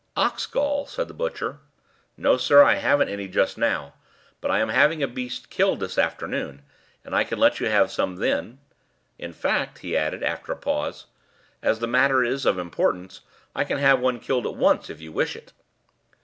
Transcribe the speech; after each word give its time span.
"Ox 0.17 0.47
gall?" 0.47 0.87
said 0.87 1.07
the 1.07 1.13
butcher. 1.13 1.59
"No, 2.17 2.35
sir, 2.35 2.63
I 2.63 2.77
haven't 2.77 3.09
any 3.09 3.27
just 3.27 3.55
now; 3.55 3.93
but 4.41 4.49
I 4.49 4.57
am 4.57 4.69
having 4.69 5.03
a 5.03 5.07
beast 5.07 5.51
killed 5.51 5.79
this 5.79 5.95
afternoon, 5.95 6.63
and 7.05 7.15
I 7.15 7.23
can 7.23 7.37
let 7.37 7.59
you 7.59 7.67
have 7.67 7.91
some 7.91 8.15
then. 8.15 8.57
In 9.19 9.31
fact," 9.31 9.77
he 9.85 9.95
added, 9.95 10.23
after 10.23 10.51
a 10.51 10.57
pause, 10.57 11.05
"as 11.61 11.77
the 11.77 11.85
matter 11.87 12.23
is 12.23 12.47
of 12.47 12.57
importance, 12.57 13.21
I 13.55 13.63
can 13.63 13.77
have 13.77 13.99
one 13.99 14.19
killed 14.19 14.47
at 14.47 14.55
once 14.55 14.89
if 14.89 14.99
you 15.01 15.11
wish 15.11 15.35
it." 15.35 15.53